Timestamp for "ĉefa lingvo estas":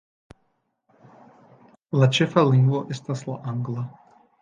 2.19-3.25